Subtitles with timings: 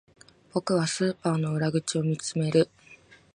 [0.51, 2.71] 僕はスーパーの裏口を見つめる